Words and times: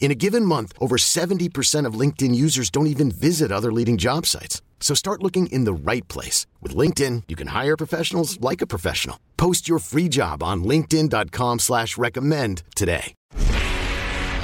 In 0.00 0.10
a 0.10 0.14
given 0.14 0.44
month, 0.44 0.72
over 0.80 0.96
70% 0.96 1.84
of 1.84 1.94
LinkedIn 1.94 2.34
users 2.34 2.70
don't 2.70 2.86
even 2.86 3.10
visit 3.10 3.52
other 3.52 3.70
leading 3.72 3.98
job 3.98 4.24
sites. 4.24 4.62
So 4.80 4.94
start 4.94 5.22
looking 5.22 5.48
in 5.48 5.64
the 5.64 5.72
right 5.74 6.06
place. 6.08 6.46
With 6.62 6.74
LinkedIn, 6.74 7.24
you 7.28 7.36
can 7.36 7.48
hire 7.48 7.76
professionals 7.76 8.40
like 8.40 8.62
a 8.62 8.66
professional. 8.66 9.18
Post 9.36 9.68
your 9.68 9.80
free 9.80 10.08
job 10.08 10.42
on 10.42 10.64
linkedin.com 10.64 11.58
slash 11.58 11.98
recommend 11.98 12.62
today. 12.74 13.14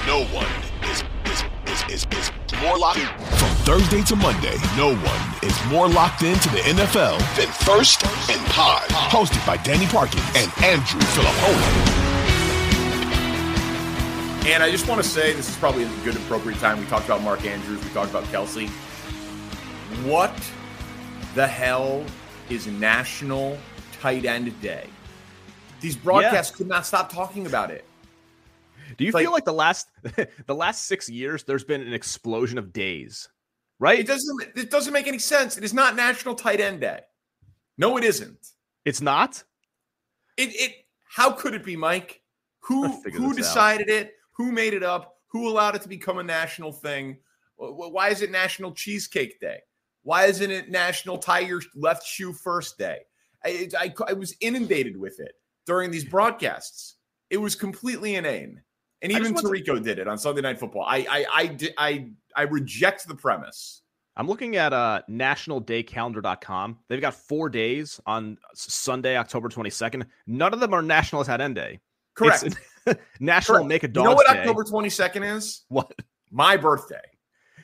No 0.06 0.24
one 0.32 0.46
is, 0.90 1.02
is, 1.24 1.44
is, 1.66 1.84
is, 1.88 2.06
is 2.12 2.30
more 2.60 2.76
locked 2.76 2.98
in. 2.98 3.06
From 3.38 3.54
Thursday 3.64 4.02
to 4.02 4.16
Monday, 4.16 4.56
no 4.76 4.94
one 4.94 5.22
is 5.42 5.58
more 5.66 5.88
locked 5.88 6.22
into 6.22 6.48
the 6.50 6.58
NFL 6.58 7.18
than 7.36 7.48
First 7.64 8.04
and 8.28 8.44
Pod. 8.48 8.82
Hosted 8.90 9.46
by 9.46 9.56
Danny 9.58 9.86
Parkins 9.86 10.24
and 10.34 10.52
Andrew 10.64 11.00
Fillipponi. 11.00 11.93
And 14.46 14.62
I 14.62 14.70
just 14.70 14.86
want 14.86 15.02
to 15.02 15.08
say 15.08 15.32
this 15.32 15.48
is 15.48 15.56
probably 15.56 15.84
a 15.84 15.90
good, 16.04 16.16
appropriate 16.16 16.58
time. 16.58 16.78
We 16.78 16.84
talked 16.84 17.06
about 17.06 17.22
Mark 17.22 17.46
Andrews, 17.46 17.82
we 17.82 17.88
talked 17.90 18.10
about 18.10 18.24
Kelce. 18.24 18.68
What 20.04 20.38
the 21.34 21.46
hell 21.46 22.04
is 22.50 22.66
National 22.66 23.56
Tight 24.02 24.26
End 24.26 24.60
Day? 24.60 24.86
These 25.80 25.96
broadcasts 25.96 26.52
yeah. 26.52 26.56
could 26.58 26.66
not 26.66 26.84
stop 26.84 27.10
talking 27.10 27.46
about 27.46 27.70
it. 27.70 27.86
Do 28.98 29.04
you 29.04 29.08
it's 29.08 29.18
feel 29.18 29.30
like, 29.30 29.38
like 29.38 29.44
the 29.46 29.54
last 29.54 29.88
the 30.46 30.54
last 30.54 30.88
six 30.88 31.08
years 31.08 31.44
there's 31.44 31.64
been 31.64 31.80
an 31.80 31.94
explosion 31.94 32.58
of 32.58 32.70
days? 32.70 33.30
Right? 33.78 33.98
It 33.98 34.06
doesn't 34.06 34.42
it 34.56 34.70
doesn't 34.70 34.92
make 34.92 35.06
any 35.06 35.20
sense. 35.20 35.56
It 35.56 35.64
is 35.64 35.72
not 35.72 35.96
National 35.96 36.34
Tight 36.34 36.60
End 36.60 36.82
Day. 36.82 37.00
No, 37.78 37.96
it 37.96 38.04
isn't. 38.04 38.46
It's 38.84 39.00
not? 39.00 39.42
It 40.36 40.50
it 40.54 40.84
how 41.08 41.30
could 41.30 41.54
it 41.54 41.64
be, 41.64 41.76
Mike? 41.76 42.20
Who 42.60 43.00
who 43.10 43.32
decided 43.32 43.88
out. 43.88 43.96
it? 43.96 44.14
Who 44.36 44.52
made 44.52 44.74
it 44.74 44.82
up? 44.82 45.16
Who 45.28 45.48
allowed 45.48 45.74
it 45.74 45.82
to 45.82 45.88
become 45.88 46.18
a 46.18 46.22
national 46.22 46.72
thing? 46.72 47.18
Why 47.56 48.08
is 48.08 48.22
it 48.22 48.30
National 48.30 48.72
Cheesecake 48.72 49.40
Day? 49.40 49.58
Why 50.02 50.26
isn't 50.26 50.50
it 50.50 50.70
National 50.70 51.18
Tie 51.18 51.40
Your 51.40 51.62
Left 51.74 52.06
Shoe 52.06 52.32
First 52.32 52.78
Day? 52.78 52.98
I, 53.44 53.68
I, 53.78 53.94
I 54.08 54.12
was 54.12 54.34
inundated 54.40 54.96
with 54.96 55.20
it 55.20 55.32
during 55.66 55.90
these 55.90 56.04
broadcasts. 56.04 56.96
It 57.30 57.38
was 57.38 57.54
completely 57.54 58.16
inane. 58.16 58.60
And 59.02 59.12
even 59.12 59.34
Tirico 59.34 59.74
to... 59.74 59.80
did 59.80 59.98
it 59.98 60.08
on 60.08 60.18
Sunday 60.18 60.40
Night 60.40 60.58
Football. 60.58 60.84
I 60.86 60.98
I 60.98 61.26
I 61.30 61.58
I, 61.78 62.10
I 62.36 62.42
reject 62.42 63.06
the 63.06 63.14
premise. 63.14 63.82
I'm 64.16 64.28
looking 64.28 64.56
at 64.56 64.72
uh, 64.72 65.02
nationaldaycalendar.com. 65.10 66.78
They've 66.88 67.00
got 67.00 67.14
four 67.14 67.48
days 67.48 68.00
on 68.06 68.38
Sunday, 68.54 69.16
October 69.16 69.48
22nd. 69.48 70.06
None 70.26 70.54
of 70.54 70.60
them 70.60 70.72
are 70.72 70.82
National 70.82 71.24
Hat 71.24 71.40
End 71.40 71.56
Day. 71.56 71.80
Correct. 72.14 72.56
National 73.20 73.58
Correct. 73.58 73.68
Make 73.68 73.82
a 73.82 73.88
Dog. 73.88 74.04
You 74.04 74.10
know 74.10 74.16
what 74.16 74.26
Day. 74.26 74.40
October 74.40 74.64
22nd 74.64 75.36
is? 75.36 75.64
What? 75.68 75.92
My 76.30 76.56
birthday. 76.56 77.00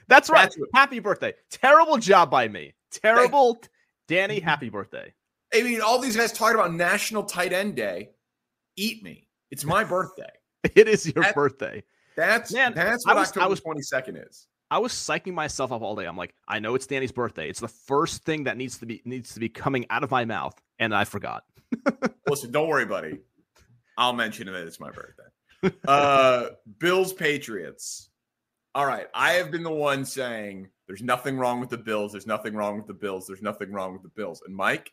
That's 0.08 0.28
right. 0.28 0.42
That's 0.42 0.56
happy 0.74 0.98
birthday. 0.98 1.34
Terrible 1.50 1.98
job 1.98 2.30
by 2.30 2.48
me. 2.48 2.74
Terrible. 2.90 3.60
Danny, 4.08 4.36
mm-hmm. 4.36 4.48
happy 4.48 4.68
birthday. 4.68 5.14
I 5.54 5.62
mean, 5.62 5.80
all 5.80 6.00
these 6.00 6.16
guys 6.16 6.32
talking 6.32 6.56
about 6.56 6.74
National 6.74 7.22
Tight 7.22 7.52
End 7.52 7.76
Day. 7.76 8.10
Eat 8.76 9.02
me. 9.02 9.28
It's 9.50 9.64
my 9.64 9.84
birthday. 9.84 10.30
it 10.74 10.88
is 10.88 11.06
your 11.06 11.24
that, 11.24 11.34
birthday. 11.34 11.82
That's 12.16 12.52
Man, 12.52 12.74
that's 12.74 13.06
what 13.06 13.16
I 13.16 13.20
was, 13.20 13.28
October 13.28 13.46
I 13.46 13.48
was, 13.48 13.60
22nd 13.60 14.28
is. 14.28 14.46
I 14.70 14.78
was 14.78 14.92
psyching 14.92 15.34
myself 15.34 15.72
up 15.72 15.82
all 15.82 15.96
day. 15.96 16.06
I'm 16.06 16.16
like, 16.16 16.34
I 16.46 16.60
know 16.60 16.74
it's 16.74 16.86
Danny's 16.86 17.12
birthday. 17.12 17.48
It's 17.48 17.60
the 17.60 17.68
first 17.68 18.24
thing 18.24 18.44
that 18.44 18.56
needs 18.56 18.78
to 18.78 18.86
be 18.86 19.02
needs 19.04 19.34
to 19.34 19.40
be 19.40 19.48
coming 19.48 19.86
out 19.90 20.04
of 20.04 20.10
my 20.10 20.24
mouth, 20.24 20.54
and 20.78 20.94
I 20.94 21.04
forgot. 21.04 21.44
Listen, 22.28 22.52
don't 22.52 22.68
worry, 22.68 22.86
buddy. 22.86 23.18
I'll 23.96 24.12
mention 24.12 24.46
that 24.46 24.54
it's 24.66 24.80
my 24.80 24.90
birthday. 24.90 25.76
Uh, 25.86 26.50
Bills 26.78 27.12
Patriots. 27.12 28.08
All 28.74 28.86
right, 28.86 29.08
I 29.12 29.32
have 29.32 29.50
been 29.50 29.62
the 29.62 29.70
one 29.70 30.04
saying 30.04 30.68
there's 30.86 31.02
nothing 31.02 31.36
wrong 31.36 31.60
with 31.60 31.70
the 31.70 31.78
Bills. 31.78 32.12
There's 32.12 32.26
nothing 32.26 32.54
wrong 32.54 32.76
with 32.76 32.86
the 32.86 32.94
Bills. 32.94 33.26
There's 33.26 33.42
nothing 33.42 33.72
wrong 33.72 33.92
with 33.92 34.02
the 34.02 34.08
Bills. 34.08 34.42
And 34.46 34.54
Mike, 34.54 34.92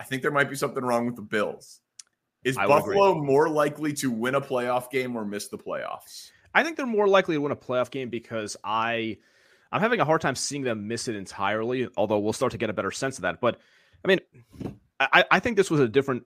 I 0.00 0.04
think 0.04 0.22
there 0.22 0.30
might 0.30 0.48
be 0.48 0.56
something 0.56 0.84
wrong 0.84 1.06
with 1.06 1.16
the 1.16 1.22
Bills. 1.22 1.80
Is 2.44 2.56
I 2.56 2.66
Buffalo 2.66 3.16
more 3.16 3.48
likely 3.48 3.92
to 3.94 4.10
win 4.10 4.36
a 4.36 4.40
playoff 4.40 4.90
game 4.90 5.16
or 5.16 5.24
miss 5.24 5.48
the 5.48 5.58
playoffs? 5.58 6.30
I 6.54 6.62
think 6.62 6.76
they're 6.76 6.86
more 6.86 7.08
likely 7.08 7.34
to 7.34 7.40
win 7.40 7.52
a 7.52 7.56
playoff 7.56 7.90
game 7.90 8.10
because 8.10 8.56
I 8.62 9.18
I'm 9.70 9.80
having 9.80 10.00
a 10.00 10.04
hard 10.04 10.20
time 10.20 10.34
seeing 10.34 10.62
them 10.62 10.88
miss 10.88 11.08
it 11.08 11.16
entirely, 11.16 11.88
although 11.96 12.18
we'll 12.18 12.32
start 12.32 12.52
to 12.52 12.58
get 12.58 12.70
a 12.70 12.72
better 12.72 12.90
sense 12.90 13.18
of 13.18 13.22
that. 13.22 13.40
But 13.40 13.58
I 14.04 14.08
mean, 14.08 14.20
I, 15.00 15.24
I 15.30 15.40
think 15.40 15.56
this 15.56 15.70
was 15.70 15.80
a 15.80 15.88
different 15.88 16.24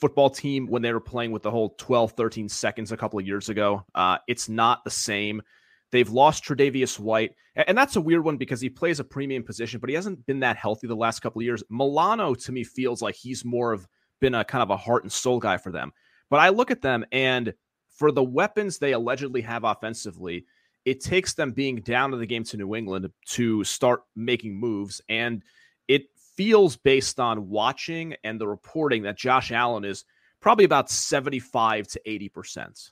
football 0.00 0.30
team 0.30 0.66
when 0.66 0.82
they 0.82 0.92
were 0.92 1.00
playing 1.00 1.32
with 1.32 1.42
the 1.42 1.50
whole 1.50 1.70
12, 1.78 2.12
13 2.12 2.48
seconds 2.48 2.92
a 2.92 2.96
couple 2.96 3.18
of 3.18 3.26
years 3.26 3.48
ago. 3.48 3.84
Uh, 3.94 4.18
it's 4.28 4.48
not 4.48 4.84
the 4.84 4.90
same. 4.90 5.42
They've 5.90 6.10
lost 6.10 6.44
Tre'Davious 6.44 6.98
White, 6.98 7.34
and 7.54 7.78
that's 7.78 7.96
a 7.96 8.00
weird 8.00 8.24
one 8.24 8.36
because 8.36 8.60
he 8.60 8.68
plays 8.68 8.98
a 9.00 9.04
premium 9.04 9.44
position, 9.44 9.80
but 9.80 9.88
he 9.88 9.94
hasn't 9.94 10.26
been 10.26 10.40
that 10.40 10.56
healthy 10.56 10.86
the 10.86 10.96
last 10.96 11.20
couple 11.20 11.40
of 11.40 11.44
years. 11.44 11.62
Milano 11.70 12.34
to 12.34 12.52
me 12.52 12.64
feels 12.64 13.00
like 13.00 13.14
he's 13.14 13.44
more 13.44 13.72
of 13.72 13.86
been 14.20 14.34
a 14.34 14.44
kind 14.44 14.62
of 14.62 14.70
a 14.70 14.76
heart 14.76 15.02
and 15.02 15.12
soul 15.12 15.38
guy 15.38 15.56
for 15.56 15.70
them. 15.70 15.92
But 16.30 16.40
I 16.40 16.48
look 16.48 16.70
at 16.70 16.82
them 16.82 17.04
and 17.12 17.52
for 17.90 18.10
the 18.10 18.24
weapons 18.24 18.78
they 18.78 18.92
allegedly 18.92 19.42
have 19.42 19.64
offensively, 19.64 20.46
it 20.84 21.00
takes 21.00 21.34
them 21.34 21.52
being 21.52 21.76
down 21.76 22.10
to 22.10 22.16
the 22.16 22.26
game 22.26 22.44
to 22.44 22.56
New 22.56 22.74
England 22.74 23.08
to 23.30 23.64
start 23.64 24.02
making 24.16 24.58
moves. 24.58 25.00
And 25.08 25.42
it 25.88 26.06
feels 26.36 26.76
based 26.76 27.20
on 27.20 27.48
watching 27.48 28.16
and 28.24 28.40
the 28.40 28.48
reporting 28.48 29.02
that 29.02 29.16
Josh 29.16 29.52
Allen 29.52 29.84
is 29.84 30.04
probably 30.40 30.64
about 30.64 30.90
75 30.90 31.86
to 31.88 32.00
80%. 32.06 32.90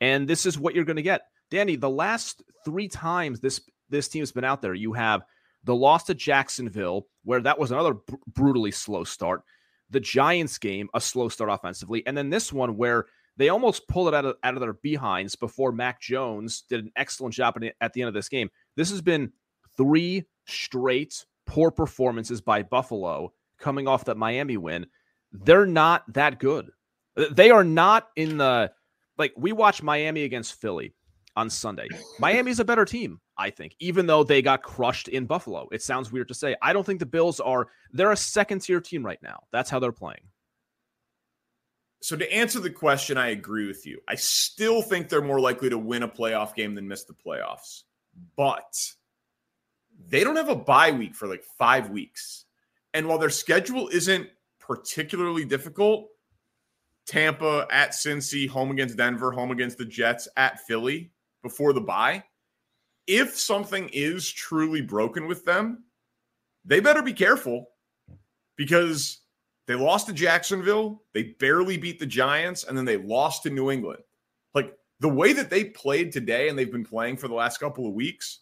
And 0.00 0.28
this 0.28 0.46
is 0.46 0.58
what 0.58 0.74
you're 0.74 0.84
going 0.84 0.96
to 0.96 1.02
get. 1.02 1.22
Danny, 1.50 1.76
the 1.76 1.90
last 1.90 2.42
three 2.64 2.88
times 2.88 3.40
this 3.40 3.60
this 3.88 4.08
team's 4.08 4.32
been 4.32 4.44
out 4.44 4.62
there, 4.62 4.74
you 4.74 4.92
have 4.94 5.22
the 5.62 5.74
loss 5.74 6.04
to 6.04 6.14
Jacksonville, 6.14 7.06
where 7.24 7.40
that 7.40 7.58
was 7.58 7.70
another 7.70 7.94
br- 7.94 8.16
brutally 8.26 8.72
slow 8.72 9.04
start. 9.04 9.42
The 9.90 10.00
Giants 10.00 10.58
game, 10.58 10.88
a 10.92 11.00
slow 11.00 11.28
start 11.28 11.50
offensively, 11.50 12.04
and 12.06 12.16
then 12.16 12.30
this 12.30 12.52
one 12.52 12.76
where 12.76 13.06
they 13.36 13.48
almost 13.48 13.86
pulled 13.86 14.08
it 14.08 14.14
out 14.14 14.24
of, 14.24 14.36
out 14.42 14.54
of 14.54 14.60
their 14.60 14.72
behinds 14.72 15.36
before 15.36 15.70
Mac 15.70 16.00
Jones 16.00 16.62
did 16.68 16.84
an 16.84 16.90
excellent 16.96 17.34
job 17.34 17.56
at 17.80 17.92
the 17.92 18.02
end 18.02 18.08
of 18.08 18.14
this 18.14 18.28
game. 18.28 18.50
This 18.76 18.90
has 18.90 19.02
been 19.02 19.32
three 19.76 20.24
straight 20.46 21.24
poor 21.46 21.70
performances 21.70 22.40
by 22.40 22.62
Buffalo 22.62 23.32
coming 23.58 23.88
off 23.88 24.04
that 24.04 24.16
Miami 24.16 24.56
win, 24.56 24.86
they're 25.32 25.66
not 25.66 26.04
that 26.12 26.38
good. 26.38 26.70
They 27.30 27.50
are 27.50 27.64
not 27.64 28.08
in 28.16 28.36
the 28.36 28.72
like 29.18 29.32
we 29.36 29.52
watched 29.52 29.82
Miami 29.82 30.24
against 30.24 30.60
Philly 30.60 30.94
on 31.34 31.48
Sunday. 31.48 31.88
Miami's 32.18 32.60
a 32.60 32.64
better 32.64 32.84
team, 32.84 33.20
I 33.38 33.50
think, 33.50 33.74
even 33.78 34.06
though 34.06 34.24
they 34.24 34.42
got 34.42 34.62
crushed 34.62 35.08
in 35.08 35.26
Buffalo. 35.26 35.68
It 35.72 35.82
sounds 35.82 36.12
weird 36.12 36.28
to 36.28 36.34
say. 36.34 36.56
I 36.60 36.72
don't 36.72 36.84
think 36.84 37.00
the 37.00 37.06
Bills 37.06 37.40
are 37.40 37.68
they're 37.92 38.12
a 38.12 38.16
second 38.16 38.60
tier 38.60 38.80
team 38.80 39.04
right 39.04 39.22
now. 39.22 39.44
That's 39.52 39.70
how 39.70 39.78
they're 39.78 39.92
playing. 39.92 40.28
So 42.02 42.16
to 42.16 42.30
answer 42.32 42.60
the 42.60 42.70
question, 42.70 43.16
I 43.16 43.30
agree 43.30 43.66
with 43.66 43.86
you. 43.86 44.00
I 44.06 44.14
still 44.16 44.82
think 44.82 45.08
they're 45.08 45.22
more 45.22 45.40
likely 45.40 45.70
to 45.70 45.78
win 45.78 46.02
a 46.02 46.08
playoff 46.08 46.54
game 46.54 46.74
than 46.74 46.86
miss 46.86 47.04
the 47.04 47.14
playoffs. 47.14 47.82
But 48.36 48.92
they 50.08 50.22
don't 50.24 50.36
have 50.36 50.48
a 50.48 50.56
bye 50.56 50.90
week 50.90 51.14
for 51.14 51.26
like 51.26 51.44
five 51.58 51.90
weeks. 51.90 52.44
And 52.94 53.06
while 53.06 53.18
their 53.18 53.30
schedule 53.30 53.88
isn't 53.88 54.28
particularly 54.60 55.44
difficult, 55.44 56.08
Tampa 57.06 57.66
at 57.70 57.90
Cincy, 57.90 58.48
home 58.48 58.70
against 58.70 58.96
Denver, 58.96 59.30
home 59.30 59.50
against 59.50 59.78
the 59.78 59.84
Jets, 59.84 60.28
at 60.36 60.60
Philly 60.60 61.12
before 61.42 61.72
the 61.72 61.80
bye. 61.80 62.24
If 63.06 63.38
something 63.38 63.88
is 63.92 64.28
truly 64.30 64.80
broken 64.80 65.28
with 65.28 65.44
them, 65.44 65.84
they 66.64 66.80
better 66.80 67.02
be 67.02 67.12
careful 67.12 67.68
because 68.56 69.20
They 69.66 69.74
lost 69.74 70.06
to 70.06 70.12
Jacksonville, 70.12 71.02
they 71.12 71.34
barely 71.40 71.76
beat 71.76 71.98
the 71.98 72.06
Giants, 72.06 72.64
and 72.64 72.78
then 72.78 72.84
they 72.84 72.96
lost 72.96 73.42
to 73.42 73.50
New 73.50 73.70
England. 73.70 74.00
Like 74.54 74.72
the 75.00 75.08
way 75.08 75.32
that 75.32 75.50
they 75.50 75.64
played 75.64 76.12
today 76.12 76.48
and 76.48 76.58
they've 76.58 76.70
been 76.70 76.84
playing 76.84 77.16
for 77.16 77.28
the 77.28 77.34
last 77.34 77.58
couple 77.58 77.86
of 77.86 77.94
weeks, 77.94 78.40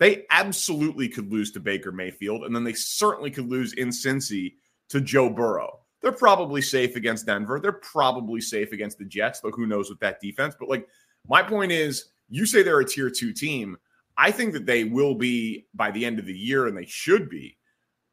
they 0.00 0.24
absolutely 0.30 1.08
could 1.08 1.30
lose 1.30 1.52
to 1.52 1.60
Baker 1.60 1.92
Mayfield, 1.92 2.44
and 2.44 2.56
then 2.56 2.64
they 2.64 2.72
certainly 2.72 3.30
could 3.30 3.48
lose 3.48 3.74
in 3.74 3.90
Cincy 3.90 4.54
to 4.88 5.00
Joe 5.00 5.28
Burrow. 5.28 5.80
They're 6.00 6.10
probably 6.10 6.62
safe 6.62 6.96
against 6.96 7.26
Denver. 7.26 7.60
They're 7.60 7.72
probably 7.72 8.40
safe 8.40 8.72
against 8.72 8.96
the 8.98 9.04
Jets, 9.04 9.40
but 9.42 9.52
who 9.54 9.66
knows 9.66 9.90
with 9.90 10.00
that 10.00 10.18
defense. 10.18 10.54
But 10.58 10.70
like 10.70 10.88
my 11.28 11.42
point 11.42 11.70
is, 11.70 12.06
you 12.30 12.46
say 12.46 12.62
they're 12.62 12.80
a 12.80 12.84
tier 12.84 13.10
two 13.10 13.34
team. 13.34 13.76
I 14.16 14.30
think 14.30 14.54
that 14.54 14.64
they 14.64 14.84
will 14.84 15.14
be 15.14 15.66
by 15.74 15.90
the 15.90 16.06
end 16.06 16.18
of 16.18 16.24
the 16.24 16.36
year, 16.36 16.66
and 16.66 16.76
they 16.76 16.86
should 16.86 17.28
be. 17.28 17.58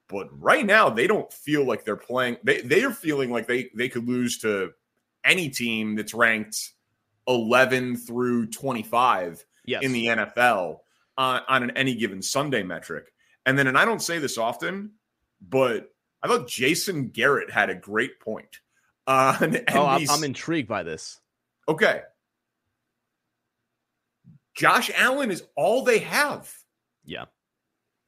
But 0.09 0.27
right 0.37 0.65
now, 0.65 0.89
they 0.89 1.07
don't 1.07 1.31
feel 1.31 1.65
like 1.65 1.85
they're 1.85 1.95
playing. 1.95 2.35
They 2.43 2.59
they 2.61 2.83
are 2.83 2.91
feeling 2.91 3.31
like 3.31 3.47
they 3.47 3.69
they 3.75 3.87
could 3.87 4.05
lose 4.05 4.39
to 4.39 4.73
any 5.23 5.49
team 5.49 5.95
that's 5.95 6.13
ranked 6.13 6.73
11 7.27 7.95
through 7.95 8.47
25 8.47 9.45
yes. 9.65 9.83
in 9.83 9.93
the 9.93 10.05
NFL 10.07 10.79
on, 11.17 11.41
on 11.47 11.63
an 11.63 11.71
any 11.71 11.95
given 11.95 12.21
Sunday 12.21 12.63
metric. 12.63 13.11
And 13.45 13.57
then, 13.57 13.67
and 13.67 13.77
I 13.77 13.85
don't 13.85 14.01
say 14.01 14.19
this 14.19 14.37
often, 14.37 14.91
but 15.41 15.91
I 16.21 16.27
thought 16.27 16.47
Jason 16.47 17.09
Garrett 17.09 17.51
had 17.51 17.69
a 17.69 17.75
great 17.75 18.19
point. 18.19 18.59
Uh, 19.05 19.37
oh, 19.73 19.85
I'm, 19.85 20.09
I'm 20.09 20.23
intrigued 20.23 20.67
by 20.67 20.83
this. 20.83 21.19
Okay. 21.67 22.01
Josh 24.53 24.89
Allen 24.95 25.31
is 25.31 25.43
all 25.55 25.83
they 25.83 25.99
have. 25.99 26.51
Yeah. 27.05 27.25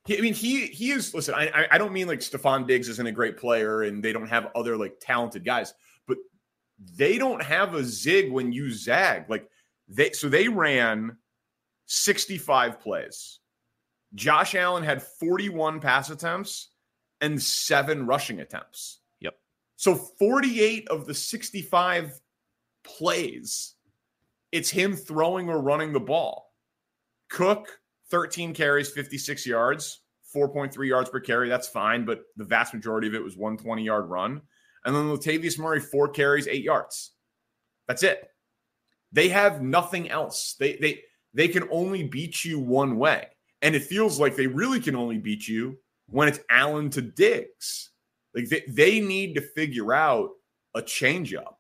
He, 0.06 0.18
I 0.18 0.22
mean, 0.22 0.34
he 0.34 0.66
he 0.66 0.92
is. 0.92 1.14
Listen, 1.14 1.36
I 1.36 1.68
I 1.72 1.78
don't 1.78 1.94
mean 1.94 2.08
like 2.08 2.20
Stefon 2.20 2.68
Diggs 2.68 2.90
isn't 2.90 3.08
a 3.08 3.12
great 3.12 3.38
player 3.38 3.84
and 3.84 4.04
they 4.04 4.12
don't 4.12 4.28
have 4.28 4.52
other 4.56 4.76
like 4.76 5.00
talented 5.00 5.46
guys, 5.46 5.74
but 6.08 6.18
they 6.96 7.18
don't 7.18 7.44
have 7.44 7.76
a 7.76 7.84
zig 7.84 8.32
when 8.32 8.52
you 8.52 8.72
zag. 8.72 9.30
Like 9.30 9.48
they 9.88 10.12
so 10.12 10.28
they 10.28 10.48
ran 10.48 11.18
65 11.90 12.80
plays. 12.80 13.40
Josh 14.14 14.56
Allen 14.56 14.84
had 14.84 15.02
41 15.02 15.80
pass 15.80 16.10
attempts 16.10 16.70
and 17.20 17.42
seven 17.42 18.06
rushing 18.06 18.40
attempts. 18.40 19.02
Yep. 19.20 19.36
So 19.76 19.96
48 19.96 20.88
of 20.90 21.08
the 21.08 21.14
65 21.14 22.20
plays, 22.84 23.74
it's 24.52 24.70
him 24.70 24.96
throwing 24.96 25.50
or 25.50 25.62
running 25.62 25.92
the 25.92 26.00
ball. 26.00 26.54
Cook, 27.30 27.80
13 28.12 28.54
carries, 28.54 28.92
56 28.92 29.46
yards, 29.46 30.02
4.3 30.36 30.88
yards 30.88 31.10
per 31.10 31.20
carry. 31.20 31.50
That's 31.50 31.68
fine, 31.68 32.06
but 32.06 32.22
the 32.38 32.46
vast 32.46 32.74
majority 32.74 33.08
of 33.08 33.16
it 33.16 33.24
was 33.24 33.36
120 33.36 33.84
yard 33.84 34.10
run. 34.10 34.42
And 34.86 34.96
then 34.96 35.06
Latavius 35.06 35.58
Murray, 35.58 35.80
four 35.80 36.08
carries, 36.08 36.48
eight 36.48 36.64
yards. 36.64 37.12
That's 37.88 38.04
it. 38.04 38.30
They 39.12 39.30
have 39.30 39.62
nothing 39.62 40.10
else. 40.10 40.56
They 40.60 40.78
they 40.78 41.02
they 41.34 41.48
can 41.48 41.68
only 41.72 42.04
beat 42.04 42.44
you 42.44 42.60
one 42.60 42.98
way. 42.98 43.28
And 43.62 43.76
it 43.76 43.84
feels 43.84 44.20
like 44.20 44.36
they 44.36 44.48
really 44.48 44.80
can 44.80 44.96
only 44.96 45.18
beat 45.18 45.48
you 45.48 45.78
when 46.08 46.28
it's 46.28 46.40
Allen 46.50 46.90
to 46.92 47.02
Diggs. 47.02 47.92
Like 48.34 48.48
they, 48.50 48.64
they 48.68 49.00
need 49.00 49.36
to 49.36 49.42
figure 49.42 49.94
out 49.94 50.32
a 50.76 50.82
changeup. 50.82 51.56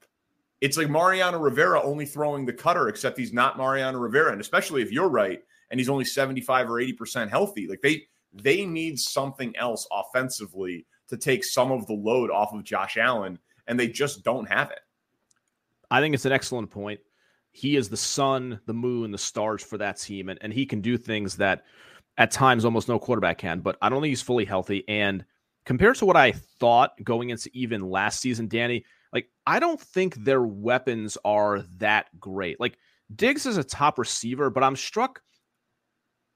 It's 0.61 0.77
like 0.77 0.89
Mariano 0.89 1.39
Rivera 1.39 1.81
only 1.81 2.05
throwing 2.05 2.45
the 2.45 2.53
cutter, 2.53 2.89
except 2.89 3.17
he's 3.17 3.33
not 3.33 3.57
Mariano 3.57 3.97
Rivera. 3.97 4.31
And 4.31 4.41
especially 4.41 4.81
if 4.81 4.91
you're 4.91 5.09
right 5.09 5.41
and 5.71 5.79
he's 5.79 5.89
only 5.89 6.05
75 6.05 6.69
or 6.69 6.73
80% 6.75 7.29
healthy, 7.29 7.67
like 7.67 7.81
they 7.81 8.03
they 8.33 8.65
need 8.65 8.99
something 8.99 9.55
else 9.57 9.87
offensively 9.91 10.85
to 11.07 11.17
take 11.17 11.43
some 11.43 11.71
of 11.71 11.87
the 11.87 11.93
load 11.93 12.29
off 12.29 12.53
of 12.53 12.63
Josh 12.63 12.97
Allen, 12.97 13.39
and 13.67 13.79
they 13.79 13.87
just 13.87 14.23
don't 14.23 14.47
have 14.47 14.69
it. 14.69 14.79
I 15.89 15.99
think 16.01 16.13
it's 16.13 16.25
an 16.25 16.31
excellent 16.31 16.69
point 16.69 16.99
he 17.51 17.75
is 17.75 17.89
the 17.89 17.97
sun, 17.97 18.59
the 18.65 18.73
moon, 18.73 19.11
the 19.11 19.17
stars 19.17 19.63
for 19.63 19.77
that 19.77 19.99
team, 19.99 20.29
and, 20.29 20.39
and 20.41 20.53
he 20.53 20.65
can 20.65 20.81
do 20.81 20.97
things 20.97 21.37
that 21.37 21.63
at 22.17 22.31
times 22.31 22.65
almost 22.65 22.87
no 22.87 22.99
quarterback 22.99 23.37
can. 23.37 23.61
But 23.61 23.77
I 23.81 23.89
don't 23.89 24.01
think 24.01 24.11
he's 24.11 24.21
fully 24.21 24.45
healthy. 24.45 24.83
And 24.87 25.25
compared 25.65 25.95
to 25.97 26.05
what 26.05 26.17
I 26.17 26.31
thought 26.31 26.91
going 27.03 27.29
into 27.29 27.49
even 27.53 27.89
last 27.89 28.19
season, 28.19 28.47
Danny, 28.47 28.85
like 29.11 29.29
I 29.45 29.59
don't 29.59 29.79
think 29.79 30.15
their 30.15 30.43
weapons 30.43 31.17
are 31.25 31.63
that 31.77 32.07
great. 32.19 32.59
Like 32.59 32.77
Diggs 33.15 33.45
is 33.45 33.57
a 33.57 33.63
top 33.63 33.97
receiver, 33.97 34.49
but 34.49 34.63
I'm 34.63 34.75
struck 34.75 35.21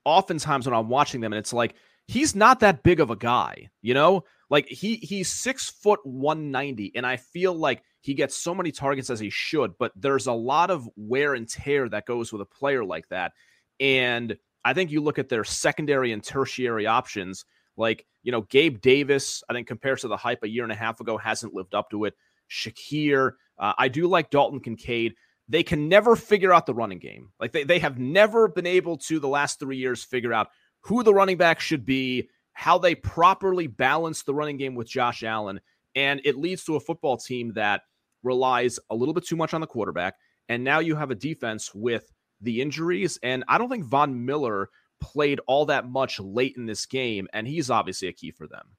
oftentimes 0.05 0.65
when 0.65 0.73
I'm 0.73 0.89
watching 0.89 1.21
them, 1.21 1.33
and 1.33 1.39
it's 1.39 1.53
like 1.53 1.75
he's 2.07 2.35
not 2.35 2.59
that 2.61 2.83
big 2.83 2.99
of 2.99 3.11
a 3.11 3.15
guy, 3.15 3.69
you 3.81 3.93
know? 3.93 4.23
Like 4.49 4.67
he 4.67 4.95
he's 4.97 5.31
six 5.31 5.69
foot 5.69 5.99
one 6.03 6.51
ninety, 6.51 6.91
and 6.95 7.05
I 7.05 7.17
feel 7.17 7.53
like 7.53 7.83
he 8.03 8.13
gets 8.13 8.35
so 8.35 8.53
many 8.53 8.69
targets 8.69 9.09
as 9.09 9.21
he 9.21 9.29
should, 9.29 9.77
but 9.79 9.93
there's 9.95 10.27
a 10.27 10.33
lot 10.33 10.69
of 10.69 10.89
wear 10.97 11.35
and 11.35 11.47
tear 11.47 11.87
that 11.87 12.05
goes 12.05 12.33
with 12.33 12.41
a 12.41 12.45
player 12.45 12.83
like 12.83 13.07
that. 13.07 13.31
And 13.79 14.37
I 14.65 14.73
think 14.73 14.91
you 14.91 14.99
look 14.99 15.19
at 15.19 15.29
their 15.29 15.45
secondary 15.45 16.11
and 16.11 16.21
tertiary 16.21 16.85
options, 16.85 17.45
like, 17.77 18.05
you 18.21 18.33
know, 18.33 18.41
Gabe 18.41 18.81
Davis, 18.81 19.41
I 19.49 19.53
think 19.53 19.67
compared 19.67 19.99
to 19.99 20.09
the 20.09 20.17
hype 20.17 20.43
a 20.43 20.49
year 20.49 20.63
and 20.63 20.71
a 20.71 20.75
half 20.75 20.99
ago, 20.99 21.17
hasn't 21.17 21.53
lived 21.53 21.73
up 21.73 21.89
to 21.91 22.03
it. 22.03 22.13
Shakir, 22.51 23.31
uh, 23.57 23.71
I 23.77 23.87
do 23.87 24.07
like 24.07 24.29
Dalton 24.29 24.59
Kincaid. 24.59 25.15
They 25.47 25.63
can 25.63 25.87
never 25.87 26.17
figure 26.17 26.53
out 26.53 26.65
the 26.65 26.73
running 26.73 26.99
game. 26.99 27.29
Like 27.39 27.53
they, 27.53 27.63
they 27.63 27.79
have 27.79 27.99
never 27.99 28.49
been 28.49 28.67
able 28.67 28.97
to, 28.97 29.17
the 29.17 29.29
last 29.29 29.61
three 29.61 29.77
years, 29.77 30.03
figure 30.03 30.33
out 30.33 30.49
who 30.81 31.03
the 31.03 31.13
running 31.13 31.37
back 31.37 31.61
should 31.61 31.85
be, 31.85 32.29
how 32.51 32.77
they 32.77 32.95
properly 32.95 33.67
balance 33.67 34.23
the 34.23 34.33
running 34.33 34.57
game 34.57 34.75
with 34.75 34.89
Josh 34.89 35.23
Allen. 35.23 35.61
And 35.95 36.19
it 36.25 36.37
leads 36.37 36.65
to 36.65 36.75
a 36.75 36.81
football 36.81 37.15
team 37.15 37.53
that 37.53 37.83
relies 38.23 38.79
a 38.89 38.95
little 38.95 39.13
bit 39.13 39.25
too 39.25 39.35
much 39.35 39.53
on 39.53 39.61
the 39.61 39.67
quarterback. 39.67 40.15
And 40.49 40.63
now 40.63 40.79
you 40.79 40.95
have 40.95 41.11
a 41.11 41.15
defense 41.15 41.73
with 41.73 42.11
the 42.41 42.61
injuries. 42.61 43.19
And 43.23 43.43
I 43.47 43.57
don't 43.57 43.69
think 43.69 43.85
Von 43.85 44.25
Miller 44.25 44.69
played 44.99 45.39
all 45.47 45.65
that 45.67 45.87
much 45.87 46.19
late 46.19 46.55
in 46.57 46.65
this 46.65 46.85
game. 46.85 47.27
And 47.33 47.47
he's 47.47 47.69
obviously 47.69 48.07
a 48.07 48.13
key 48.13 48.31
for 48.31 48.47
them. 48.47 48.69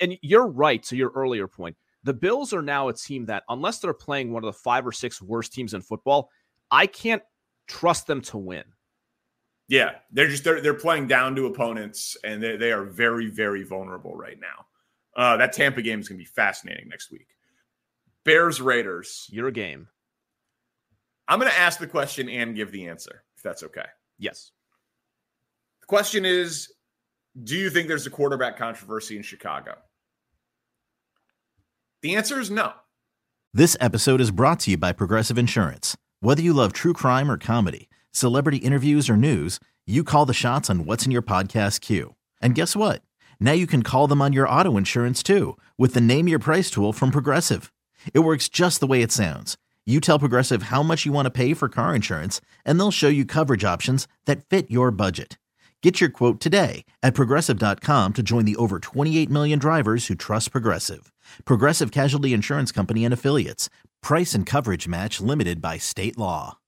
And 0.00 0.18
you're 0.22 0.46
right 0.46 0.82
to 0.84 0.96
your 0.96 1.10
earlier 1.14 1.48
point. 1.48 1.76
The 2.04 2.14
Bills 2.14 2.52
are 2.52 2.62
now 2.62 2.88
a 2.88 2.94
team 2.94 3.26
that, 3.26 3.44
unless 3.48 3.78
they're 3.78 3.94
playing 3.94 4.32
one 4.32 4.44
of 4.44 4.52
the 4.52 4.58
five 4.58 4.86
or 4.86 4.92
six 4.92 5.20
worst 5.20 5.52
teams 5.52 5.74
in 5.74 5.80
football, 5.80 6.30
I 6.70 6.86
can't 6.86 7.22
trust 7.66 8.06
them 8.06 8.20
to 8.22 8.38
win. 8.38 8.64
Yeah, 9.68 9.96
they're 10.10 10.28
just 10.28 10.44
they're 10.44 10.62
they're 10.62 10.72
playing 10.72 11.08
down 11.08 11.36
to 11.36 11.46
opponents, 11.46 12.16
and 12.24 12.42
they 12.42 12.56
they 12.56 12.72
are 12.72 12.84
very 12.84 13.26
very 13.26 13.64
vulnerable 13.64 14.16
right 14.16 14.38
now. 14.40 14.66
Uh, 15.14 15.36
that 15.36 15.52
Tampa 15.52 15.82
game 15.82 16.00
is 16.00 16.08
going 16.08 16.18
to 16.18 16.22
be 16.22 16.30
fascinating 16.30 16.88
next 16.88 17.10
week. 17.10 17.28
Bears 18.28 18.60
Raiders. 18.60 19.26
Your 19.30 19.50
game. 19.50 19.88
I'm 21.28 21.38
going 21.38 21.50
to 21.50 21.58
ask 21.58 21.80
the 21.80 21.86
question 21.86 22.28
and 22.28 22.54
give 22.54 22.70
the 22.72 22.86
answer, 22.86 23.24
if 23.38 23.42
that's 23.42 23.62
okay. 23.62 23.86
Yes. 24.18 24.50
The 25.80 25.86
question 25.86 26.26
is 26.26 26.70
Do 27.42 27.56
you 27.56 27.70
think 27.70 27.88
there's 27.88 28.06
a 28.06 28.10
quarterback 28.10 28.58
controversy 28.58 29.16
in 29.16 29.22
Chicago? 29.22 29.76
The 32.02 32.16
answer 32.16 32.38
is 32.38 32.50
no. 32.50 32.74
This 33.54 33.78
episode 33.80 34.20
is 34.20 34.30
brought 34.30 34.60
to 34.60 34.72
you 34.72 34.76
by 34.76 34.92
Progressive 34.92 35.38
Insurance. 35.38 35.96
Whether 36.20 36.42
you 36.42 36.52
love 36.52 36.74
true 36.74 36.92
crime 36.92 37.30
or 37.30 37.38
comedy, 37.38 37.88
celebrity 38.10 38.58
interviews 38.58 39.08
or 39.08 39.16
news, 39.16 39.58
you 39.86 40.04
call 40.04 40.26
the 40.26 40.34
shots 40.34 40.68
on 40.68 40.84
what's 40.84 41.06
in 41.06 41.12
your 41.12 41.22
podcast 41.22 41.80
queue. 41.80 42.14
And 42.42 42.54
guess 42.54 42.76
what? 42.76 43.00
Now 43.40 43.52
you 43.52 43.66
can 43.66 43.82
call 43.82 44.06
them 44.06 44.20
on 44.20 44.34
your 44.34 44.46
auto 44.46 44.76
insurance 44.76 45.22
too 45.22 45.56
with 45.78 45.94
the 45.94 46.02
Name 46.02 46.28
Your 46.28 46.38
Price 46.38 46.70
tool 46.70 46.92
from 46.92 47.10
Progressive. 47.10 47.72
It 48.14 48.20
works 48.20 48.48
just 48.48 48.80
the 48.80 48.86
way 48.86 49.02
it 49.02 49.10
sounds. 49.10 49.56
You 49.86 50.00
tell 50.00 50.18
Progressive 50.18 50.64
how 50.64 50.82
much 50.82 51.06
you 51.06 51.12
want 51.12 51.26
to 51.26 51.30
pay 51.30 51.54
for 51.54 51.70
car 51.70 51.94
insurance, 51.94 52.42
and 52.64 52.78
they'll 52.78 52.90
show 52.90 53.08
you 53.08 53.24
coverage 53.24 53.64
options 53.64 54.06
that 54.26 54.44
fit 54.44 54.70
your 54.70 54.90
budget. 54.90 55.38
Get 55.82 56.00
your 56.00 56.10
quote 56.10 56.40
today 56.40 56.84
at 57.02 57.14
progressive.com 57.14 58.12
to 58.12 58.22
join 58.22 58.44
the 58.44 58.56
over 58.56 58.80
28 58.80 59.30
million 59.30 59.58
drivers 59.58 60.08
who 60.08 60.14
trust 60.14 60.52
Progressive. 60.52 61.10
Progressive 61.44 61.90
Casualty 61.90 62.34
Insurance 62.34 62.70
Company 62.70 63.04
and 63.04 63.14
Affiliates. 63.14 63.70
Price 64.02 64.34
and 64.34 64.44
coverage 64.44 64.86
match 64.86 65.20
limited 65.20 65.62
by 65.62 65.78
state 65.78 66.18
law. 66.18 66.58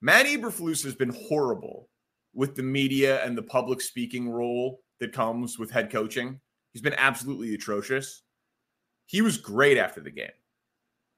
Matt 0.00 0.26
Eberflus 0.26 0.84
has 0.84 0.94
been 0.94 1.14
horrible 1.28 1.88
with 2.34 2.54
the 2.54 2.62
media 2.62 3.24
and 3.24 3.36
the 3.36 3.42
public 3.42 3.80
speaking 3.80 4.30
role 4.30 4.80
that 5.00 5.12
comes 5.12 5.58
with 5.58 5.72
head 5.72 5.90
coaching. 5.90 6.38
He's 6.72 6.82
been 6.82 6.94
absolutely 6.94 7.54
atrocious. 7.54 8.22
He 9.08 9.22
was 9.22 9.38
great 9.38 9.78
after 9.78 10.02
the 10.02 10.10
game. 10.10 10.28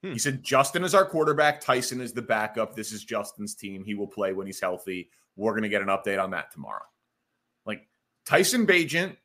Hmm. 0.04 0.12
He 0.12 0.18
said, 0.18 0.44
Justin 0.44 0.84
is 0.84 0.94
our 0.94 1.04
quarterback. 1.04 1.60
Tyson 1.60 2.00
is 2.00 2.12
the 2.12 2.22
backup. 2.22 2.74
This 2.76 2.92
is 2.92 3.04
Justin's 3.04 3.56
team. 3.56 3.84
He 3.84 3.94
will 3.94 4.06
play 4.06 4.32
when 4.32 4.46
he's 4.46 4.60
healthy. 4.60 5.10
We're 5.34 5.52
going 5.52 5.64
to 5.64 5.68
get 5.68 5.82
an 5.82 5.88
update 5.88 6.22
on 6.22 6.30
that 6.30 6.52
tomorrow. 6.52 6.84
Like 7.66 7.88
Tyson 8.24 8.64
Bagent 8.64 9.16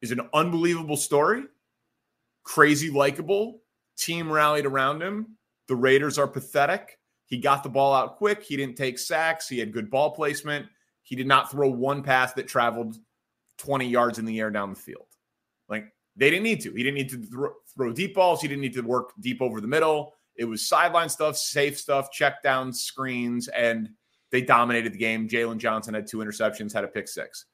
is 0.00 0.12
an 0.12 0.22
unbelievable 0.32 0.96
story, 0.96 1.42
crazy 2.42 2.90
likable. 2.90 3.60
Team 3.98 4.32
rallied 4.32 4.64
around 4.64 5.02
him. 5.02 5.36
The 5.66 5.76
Raiders 5.76 6.18
are 6.18 6.26
pathetic. 6.26 6.98
He 7.26 7.36
got 7.36 7.62
the 7.62 7.68
ball 7.68 7.92
out 7.92 8.16
quick. 8.16 8.42
He 8.42 8.56
didn't 8.56 8.76
take 8.76 8.98
sacks. 8.98 9.46
He 9.46 9.58
had 9.58 9.72
good 9.72 9.90
ball 9.90 10.12
placement. 10.12 10.66
He 11.02 11.16
did 11.16 11.26
not 11.26 11.50
throw 11.50 11.68
one 11.68 12.02
pass 12.02 12.32
that 12.32 12.48
traveled 12.48 12.96
20 13.58 13.86
yards 13.86 14.18
in 14.18 14.24
the 14.24 14.40
air 14.40 14.50
down 14.50 14.70
the 14.70 14.76
field. 14.76 15.06
Like 15.68 15.92
They 16.18 16.30
didn't 16.30 16.42
need 16.42 16.60
to. 16.62 16.72
He 16.72 16.82
didn't 16.82 16.96
need 16.96 17.10
to 17.10 17.54
throw 17.74 17.92
deep 17.92 18.14
balls. 18.14 18.42
He 18.42 18.48
didn't 18.48 18.60
need 18.60 18.74
to 18.74 18.82
work 18.82 19.12
deep 19.20 19.40
over 19.40 19.60
the 19.60 19.68
middle. 19.68 20.14
It 20.36 20.44
was 20.44 20.68
sideline 20.68 21.08
stuff, 21.08 21.36
safe 21.36 21.78
stuff, 21.78 22.10
check 22.12 22.42
down 22.42 22.72
screens, 22.72 23.48
and 23.48 23.88
they 24.30 24.42
dominated 24.42 24.92
the 24.92 24.98
game. 24.98 25.28
Jaylon 25.28 25.58
Johnson 25.58 25.94
had 25.94 26.06
two 26.06 26.18
interceptions, 26.18 26.72
had 26.72 26.84
a 26.84 26.88
pick 26.88 27.08
six. 27.08 27.46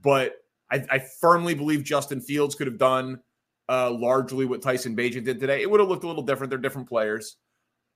But 0.00 0.34
I, 0.70 0.84
I 0.90 0.98
firmly 1.20 1.54
believe 1.54 1.84
Justin 1.84 2.20
Fields 2.20 2.54
could 2.54 2.66
have 2.66 2.78
done 2.78 3.20
uh, 3.68 3.90
largely 3.90 4.44
what 4.44 4.62
Tyson 4.62 4.94
Bagent 4.94 5.24
did 5.24 5.40
today. 5.40 5.62
It 5.62 5.70
would 5.70 5.80
have 5.80 5.88
looked 5.88 6.04
a 6.04 6.08
little 6.08 6.22
different. 6.22 6.50
They're 6.50 6.58
different 6.58 6.88
players. 6.88 7.36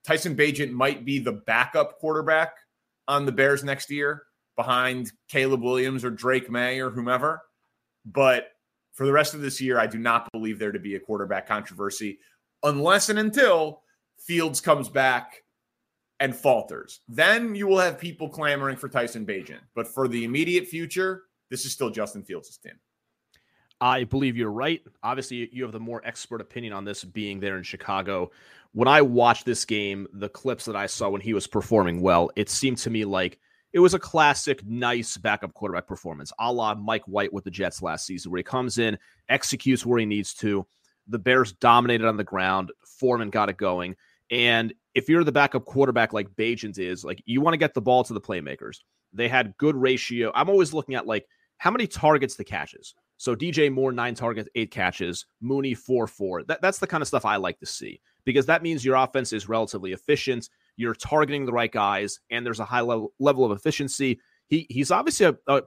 Tyson 0.05 0.35
Bagent 0.35 0.71
might 0.71 1.05
be 1.05 1.19
the 1.19 1.33
backup 1.33 1.99
quarterback 1.99 2.53
on 3.07 3.25
the 3.25 3.31
Bears 3.31 3.63
next 3.63 3.89
year 3.91 4.23
behind 4.55 5.11
Caleb 5.29 5.61
Williams 5.61 6.03
or 6.03 6.09
Drake 6.09 6.49
Maye 6.49 6.79
or 6.79 6.89
whomever. 6.89 7.41
But 8.05 8.47
for 8.97 9.05
the 9.05 9.13
rest 9.13 9.35
of 9.35 9.41
this 9.41 9.61
year, 9.61 9.79
I 9.79 9.85
do 9.85 9.99
not 9.99 10.27
believe 10.31 10.57
there 10.57 10.71
to 10.71 10.79
be 10.79 10.95
a 10.95 10.99
quarterback 10.99 11.47
controversy 11.47 12.17
unless 12.63 13.09
and 13.09 13.19
until 13.19 13.83
Fields 14.17 14.59
comes 14.59 14.89
back 14.89 15.43
and 16.19 16.35
falters. 16.35 17.01
Then 17.07 17.53
you 17.53 17.67
will 17.67 17.77
have 17.77 17.99
people 17.99 18.27
clamoring 18.27 18.75
for 18.75 18.89
Tyson 18.89 19.23
Bagent. 19.23 19.59
But 19.75 19.87
for 19.87 20.07
the 20.07 20.23
immediate 20.23 20.65
future, 20.65 21.25
this 21.51 21.63
is 21.63 21.71
still 21.71 21.91
Justin 21.91 22.23
Fields' 22.23 22.57
team. 22.57 22.73
I 23.79 24.05
believe 24.05 24.35
you're 24.35 24.49
right. 24.49 24.81
Obviously, 25.03 25.47
you 25.53 25.61
have 25.61 25.73
the 25.73 25.79
more 25.79 26.01
expert 26.03 26.41
opinion 26.41 26.73
on 26.73 26.83
this 26.83 27.03
being 27.03 27.39
there 27.39 27.57
in 27.57 27.61
Chicago. 27.63 28.31
When 28.71 28.87
I 28.87 29.03
watched 29.03 29.45
this 29.45 29.63
game, 29.63 30.07
the 30.11 30.29
clips 30.29 30.65
that 30.65 30.75
I 30.75 30.87
saw 30.87 31.09
when 31.09 31.21
he 31.21 31.35
was 31.35 31.45
performing 31.45 32.01
well, 32.01 32.31
it 32.35 32.49
seemed 32.49 32.79
to 32.79 32.89
me 32.89 33.05
like 33.05 33.37
it 33.73 33.79
was 33.79 33.93
a 33.93 33.99
classic, 33.99 34.65
nice 34.65 35.17
backup 35.17 35.53
quarterback 35.53 35.87
performance, 35.87 36.31
a 36.39 36.51
la 36.51 36.73
Mike 36.75 37.03
White 37.05 37.33
with 37.33 37.43
the 37.43 37.51
Jets 37.51 37.81
last 37.81 38.05
season, 38.05 38.31
where 38.31 38.39
he 38.39 38.43
comes 38.43 38.77
in, 38.77 38.97
executes 39.29 39.85
where 39.85 39.99
he 39.99 40.05
needs 40.05 40.33
to. 40.35 40.65
The 41.07 41.19
Bears 41.19 41.53
dominated 41.53 42.07
on 42.07 42.17
the 42.17 42.23
ground. 42.23 42.71
Foreman 42.85 43.29
got 43.29 43.49
it 43.49 43.57
going. 43.57 43.95
And 44.29 44.73
if 44.93 45.07
you're 45.07 45.23
the 45.23 45.31
backup 45.31 45.65
quarterback 45.65 46.11
like 46.13 46.29
Bagent 46.35 46.79
is, 46.79 47.03
like 47.03 47.21
you 47.25 47.41
want 47.41 47.53
to 47.53 47.57
get 47.57 47.73
the 47.73 47.81
ball 47.81 48.03
to 48.03 48.13
the 48.13 48.21
playmakers. 48.21 48.79
They 49.13 49.29
had 49.29 49.55
good 49.57 49.75
ratio. 49.75 50.31
I'm 50.35 50.49
always 50.49 50.73
looking 50.73 50.95
at 50.95 51.07
like 51.07 51.25
how 51.57 51.71
many 51.71 51.87
targets 51.87 52.35
the 52.35 52.43
catches. 52.43 52.93
So 53.17 53.35
DJ 53.35 53.71
Moore, 53.71 53.91
nine 53.91 54.15
targets, 54.15 54.49
eight 54.55 54.69
catches, 54.69 55.25
Mooney, 55.41 55.73
four, 55.73 56.07
four. 56.07 56.43
That, 56.43 56.61
that's 56.61 56.77
the 56.77 56.87
kind 56.87 57.01
of 57.01 57.07
stuff 57.07 57.25
I 57.25 57.37
like 57.37 57.59
to 57.59 57.65
see 57.65 57.99
because 58.25 58.45
that 58.45 58.61
means 58.61 58.85
your 58.85 58.95
offense 58.95 59.33
is 59.33 59.49
relatively 59.49 59.93
efficient. 59.93 60.49
You're 60.77 60.95
targeting 60.95 61.45
the 61.45 61.51
right 61.51 61.71
guys, 61.71 62.19
and 62.31 62.45
there's 62.45 62.59
a 62.59 62.65
high 62.65 62.81
level 62.81 63.13
level 63.19 63.43
of 63.43 63.51
efficiency. 63.51 64.19
He 64.47 64.65
he's 64.69 64.91
obviously 64.91 65.25
a, 65.25 65.37
a 65.47 65.63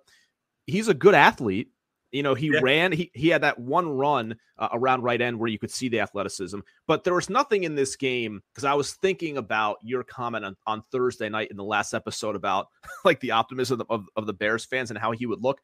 he's 0.67 0.89
a 0.89 0.95
good 0.95 1.15
athlete. 1.15 1.69
You 2.13 2.25
know, 2.25 2.35
he 2.35 2.51
yeah. 2.53 2.61
ran. 2.63 2.93
He 2.93 3.11
he 3.15 3.29
had 3.29 3.43
that 3.43 3.59
one 3.59 3.89
run 3.89 4.37
uh, 4.59 4.69
around 4.73 5.03
right 5.03 5.21
end 5.21 5.39
where 5.39 5.49
you 5.49 5.59
could 5.59 5.71
see 5.71 5.89
the 5.89 6.01
athleticism. 6.01 6.61
But 6.87 7.05
there 7.05 7.15
was 7.15 7.31
nothing 7.31 7.65
in 7.65 7.75
this 7.75 7.97
game 7.97 8.41
because 8.53 8.65
I 8.65 8.75
was 8.75 8.95
thinking 8.95 9.37
about 9.37 9.79
your 9.83 10.03
comment 10.03 10.45
on, 10.45 10.57
on 10.67 10.83
Thursday 10.91 11.29
night 11.29 11.51
in 11.51 11.57
the 11.57 11.65
last 11.65 11.95
episode 11.95 12.35
about 12.35 12.69
like 13.05 13.21
the 13.21 13.33
optimism 13.33 13.83
of, 13.91 14.07
of 14.17 14.27
the 14.27 14.33
Bears 14.33 14.65
fans 14.65 14.91
and 14.91 14.99
how 14.99 15.13
he 15.13 15.27
would 15.27 15.43
look. 15.43 15.61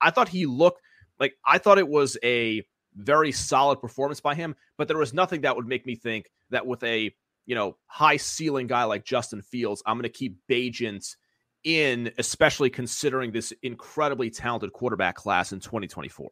I 0.00 0.10
thought 0.10 0.28
he 0.28 0.44
looked 0.46 0.82
like 1.18 1.34
I 1.44 1.58
thought 1.58 1.78
it 1.78 1.88
was 1.88 2.16
a 2.22 2.62
very 2.94 3.32
solid 3.32 3.80
performance 3.80 4.20
by 4.20 4.34
him, 4.34 4.54
but 4.76 4.88
there 4.88 4.98
was 4.98 5.14
nothing 5.14 5.42
that 5.42 5.56
would 5.56 5.66
make 5.66 5.86
me 5.86 5.94
think 5.94 6.30
that 6.50 6.66
with 6.66 6.82
a 6.82 7.14
you 7.46 7.54
know, 7.54 7.76
high 7.86 8.16
ceiling 8.16 8.66
guy 8.66 8.84
like 8.84 9.04
Justin 9.04 9.40
Fields, 9.40 9.82
I'm 9.86 9.96
going 9.96 10.02
to 10.02 10.08
keep 10.08 10.38
Bagent 10.50 11.16
in, 11.64 12.12
especially 12.18 12.70
considering 12.70 13.32
this 13.32 13.52
incredibly 13.62 14.30
talented 14.30 14.72
quarterback 14.72 15.14
class 15.16 15.52
in 15.52 15.60
2024. 15.60 16.28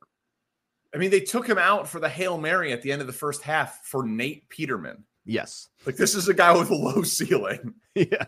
I 0.95 0.99
mean, 0.99 1.11
they 1.11 1.21
took 1.21 1.49
him 1.49 1.59
out 1.59 1.89
for 1.89 1.99
the 1.99 2.09
Hail 2.09 2.39
Mary 2.39 2.73
at 2.73 2.83
the 2.83 2.93
end 2.93 3.01
of 3.01 3.07
the 3.07 3.13
first 3.13 3.43
half 3.43 3.81
for 3.85 4.07
Nate 4.07 4.49
Peterman. 4.49 5.05
Yes. 5.25 5.69
Like 5.87 5.97
this 5.97 6.15
is 6.15 6.29
a 6.29 6.35
guy 6.35 6.57
with 6.57 6.71
a 6.71 6.75
low 6.75 7.03
ceiling. 7.05 7.75
yeah. 7.95 8.27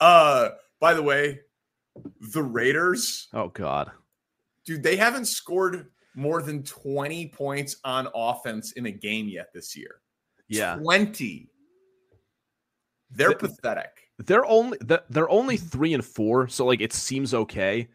Uh, 0.00 0.50
by 0.80 0.94
the 0.94 1.02
way, 1.02 1.40
the 2.32 2.42
Raiders. 2.42 3.28
Oh 3.32 3.48
God. 3.48 3.90
Dude, 4.64 4.82
they 4.82 4.96
haven't 4.96 5.26
scored 5.26 5.88
more 6.14 6.40
than 6.40 6.62
20 6.62 7.28
points 7.28 7.76
on 7.84 8.08
offense 8.14 8.72
in 8.72 8.86
a 8.86 8.90
game 8.90 9.28
yet 9.28 9.48
this 9.52 9.76
year. 9.76 10.00
Yeah. 10.48 10.76
20. 10.76 11.50
They're 13.10 13.30
the, 13.30 13.48
pathetic. 13.48 14.10
They're 14.18 14.46
only 14.46 14.78
they're 15.10 15.30
only 15.30 15.56
three 15.56 15.94
and 15.94 16.04
four, 16.04 16.48
so 16.48 16.66
like 16.66 16.80
it 16.80 16.92
seems 16.92 17.34
okay. 17.34 17.88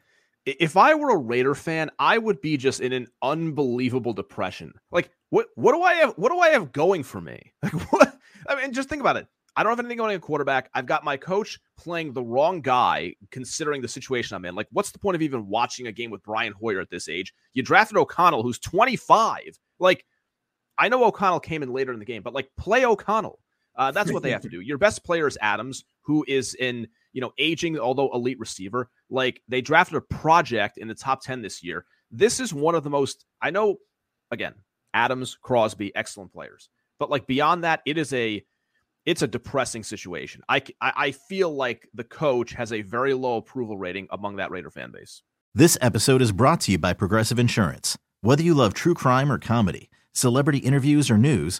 If 0.46 0.78
I 0.78 0.96
were 0.96 1.12
a 1.12 1.18
Raider 1.18 1.54
fan, 1.54 1.92
I 2.00 2.18
would 2.18 2.42
be 2.42 2.58
just 2.58 2.82
in 2.82 2.94
an 2.94 3.08
unbelievable 3.22 4.13
depression. 4.13 4.74
Like, 4.92 5.12
what 5.30 5.48
what 5.56 5.74
do 5.74 5.82
I 5.82 5.96
have? 5.96 6.13
What 6.16 6.32
do 6.32 6.39
I 6.39 6.50
have 6.50 6.72
going 6.72 7.04
for 7.04 7.22
me? 7.22 7.54
Like, 7.63 7.74
what? 7.92 8.18
I 8.48 8.56
mean, 8.56 8.74
just 8.74 8.89
think 8.89 9.01
about 9.01 9.18
it. 9.18 9.28
I 9.56 9.63
don't 9.63 9.72
have 9.72 9.80
anything 9.80 9.98
going 9.98 10.16
at 10.16 10.22
quarterback. 10.22 10.70
I've 10.74 10.86
got 10.86 11.04
my 11.04 11.18
coach 11.18 11.60
playing 11.78 12.13
the 12.13 12.24
wrong 12.24 12.62
guy, 12.62 13.16
considering 13.30 13.82
the 13.82 13.88
situation 13.88 14.36
I'm 14.36 14.46
in. 14.46 14.56
Like, 14.56 14.68
what's 14.72 14.92
the 14.92 15.00
point 15.00 15.16
of 15.16 15.22
even 15.22 15.48
watching 15.48 15.88
a 15.88 15.92
game 15.92 16.12
with 16.12 16.24
Brian 16.24 16.54
Hoyer 16.54 16.80
at 16.80 16.89
this 16.89 17.10
age? 17.10 17.34
You 17.54 17.62
drafted 17.62 17.98
O'Connell, 17.98 18.42
who's 18.42 18.60
25. 18.60 19.60
Like, 19.80 20.06
I 20.78 20.88
know 20.88 21.04
O'Connell 21.04 21.42
came 21.42 21.62
in 21.62 21.74
later 21.74 21.92
in 21.92 22.00
the 22.00 22.06
game, 22.06 22.24
but 22.24 22.34
like, 22.34 22.50
play 22.58 22.86
O'Connell. 22.86 23.39
Uh, 23.80 23.92
that's 23.92 24.12
what 24.12 24.22
they 24.22 24.32
have 24.32 24.42
to 24.42 24.50
do. 24.52 24.60
Your 24.60 24.78
best 24.78 25.04
player 25.04 25.26
is 25.26 25.38
Adams, 25.42 25.86
who 26.02 26.26
is 26.28 26.54
in 26.54 26.88
you 27.14 27.22
know 27.22 27.32
aging, 27.40 27.80
although 27.80 28.14
elite 28.14 28.40
receiver. 28.40 28.90
Like 29.10 29.42
they 29.48 29.62
drafted 29.62 29.96
a 29.96 30.02
project 30.02 30.78
in 30.78 30.88
the 30.88 30.96
top 30.96 31.24
ten 31.24 31.42
this 31.42 31.64
year. 31.64 31.86
This 32.12 32.40
is 32.40 32.54
one 32.54 32.76
of 32.76 32.84
the 32.84 32.90
most. 32.92 33.26
I 33.42 33.50
know. 33.50 33.78
Again, 34.32 34.54
Adams, 34.94 35.36
Crosby, 35.42 35.96
excellent 35.96 36.32
players, 36.32 36.70
but 37.00 37.10
like 37.10 37.26
beyond 37.26 37.64
that, 37.64 37.82
it 37.86 37.98
is 37.98 38.14
a 38.14 38.46
it's 39.06 39.22
a 39.24 39.28
depressing 39.28 39.82
situation. 39.82 40.44
I, 40.48 40.62
I 40.82 41.12
feel 41.12 41.50
like 41.50 41.88
the 41.96 42.04
coach 42.04 42.52
has 42.54 42.72
a 42.72 42.84
very 42.84 43.16
low 43.16 43.38
approval 43.38 43.78
rating 43.78 44.08
among 44.12 44.36
that 44.36 44.52
Raider 44.52 44.70
fan 44.70 44.92
base. 44.92 45.24
This 45.56 45.80
episode 45.82 46.22
is 46.22 46.32
brought 46.32 46.62
to 46.62 46.74
you 46.74 46.78
by 46.78 46.94
Progressive 46.94 47.40
Insurance. 47.40 47.98
Whether 48.22 48.44
you 48.44 48.54
love 48.54 48.76
true 48.76 48.94
crime 48.94 49.32
or 49.32 49.40
comedy, 49.40 49.90
celebrity 50.14 50.60
interviews 50.60 51.10
or 51.10 51.18
news 51.18 51.60